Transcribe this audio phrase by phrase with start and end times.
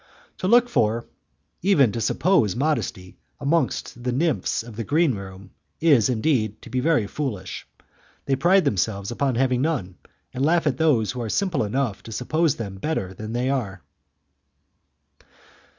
[0.39, 1.05] To look for,
[1.61, 6.79] even to suppose, modesty, amongst the nymphs of the green room, is, indeed, to be
[6.79, 7.67] very foolish;
[8.25, 9.97] they pride themselves upon having none,
[10.33, 13.83] and laugh at those who are simple enough to suppose them better than they are.